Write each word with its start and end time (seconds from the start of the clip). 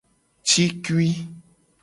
Cikui. 0.47 1.09